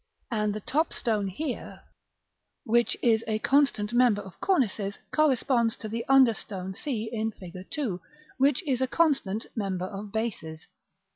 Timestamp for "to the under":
5.75-6.33